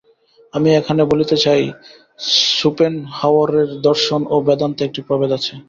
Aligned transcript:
আমি 0.53 0.69
এখানে 0.75 1.01
বলিতে 1.11 1.35
চাই, 1.45 1.63
শোপেনহাওয়ারের 2.57 3.69
দর্শন 3.81 4.21
ও 4.29 4.45
বেদান্তে 4.47 4.81
একটি 4.85 5.01
প্রভেদ 5.07 5.31
আছে। 5.37 5.53